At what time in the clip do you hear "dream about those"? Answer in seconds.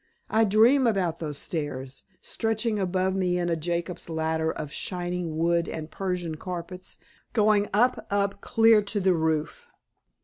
0.45-1.37